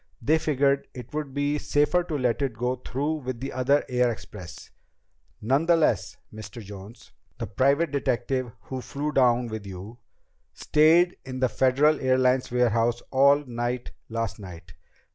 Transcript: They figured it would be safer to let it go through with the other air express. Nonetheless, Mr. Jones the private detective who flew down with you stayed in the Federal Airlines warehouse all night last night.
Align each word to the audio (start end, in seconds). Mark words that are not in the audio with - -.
They 0.19 0.39
figured 0.39 0.87
it 0.95 1.13
would 1.13 1.31
be 1.31 1.59
safer 1.59 2.03
to 2.05 2.17
let 2.17 2.41
it 2.41 2.57
go 2.57 2.75
through 2.77 3.17
with 3.17 3.39
the 3.39 3.53
other 3.53 3.85
air 3.87 4.09
express. 4.11 4.71
Nonetheless, 5.41 6.17
Mr. 6.33 6.59
Jones 6.59 7.11
the 7.37 7.45
private 7.45 7.91
detective 7.91 8.51
who 8.61 8.81
flew 8.81 9.11
down 9.11 9.45
with 9.45 9.67
you 9.67 9.99
stayed 10.55 11.17
in 11.23 11.39
the 11.39 11.49
Federal 11.49 11.99
Airlines 11.99 12.49
warehouse 12.51 13.03
all 13.11 13.45
night 13.45 13.91
last 14.09 14.39
night. 14.39 14.73